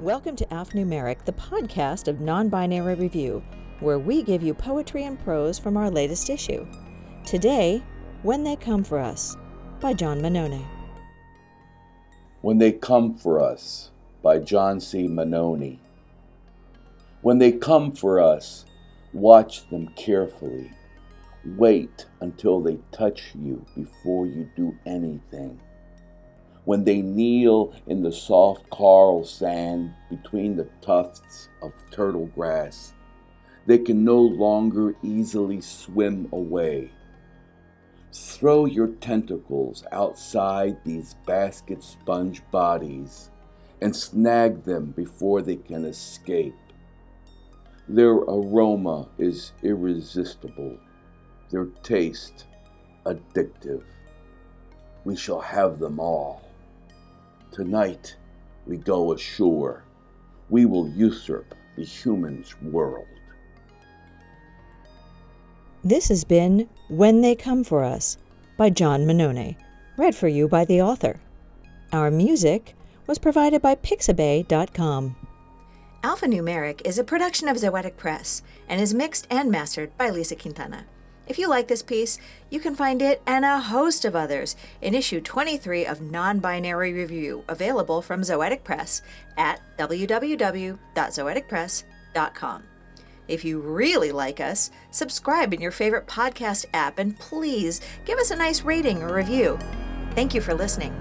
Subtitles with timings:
[0.00, 3.42] Welcome to Alphanumeric, the podcast of non binary review,
[3.80, 6.64] where we give you poetry and prose from our latest issue.
[7.26, 7.82] Today,
[8.22, 9.36] When They Come for Us
[9.80, 10.64] by John Mannone.
[12.42, 13.90] When They Come for Us
[14.22, 15.08] by John C.
[15.08, 15.78] Mannone.
[17.22, 18.66] When they come for us,
[19.12, 20.70] watch them carefully.
[21.44, 25.58] Wait until they touch you before you do anything
[26.68, 32.92] when they kneel in the soft coral sand between the tufts of turtle grass.
[33.64, 36.90] They can no longer easily swim away.
[38.12, 43.30] Throw your tentacles outside these basket sponge bodies
[43.80, 46.54] and snag them before they can escape.
[47.88, 50.76] Their aroma is irresistible,
[51.48, 52.44] their taste
[53.06, 53.84] addictive.
[55.06, 56.42] We shall have them all.
[57.50, 58.16] Tonight
[58.66, 59.84] we go ashore.
[60.50, 63.06] We will usurp the human's world.
[65.84, 68.18] This has been When They Come For Us
[68.56, 69.56] by John Mannone,
[69.96, 71.20] read for you by the author.
[71.92, 72.74] Our music
[73.06, 75.16] was provided by Pixabay.com.
[76.02, 80.84] Alphanumeric is a production of Zoetic Press and is mixed and mastered by Lisa Quintana.
[81.28, 84.94] If you like this piece, you can find it and a host of others in
[84.94, 89.02] issue 23 of Non Binary Review, available from Zoetic Press
[89.36, 92.62] at www.zoeticpress.com.
[93.28, 98.30] If you really like us, subscribe in your favorite podcast app and please give us
[98.30, 99.58] a nice rating or review.
[100.14, 100.98] Thank you for listening.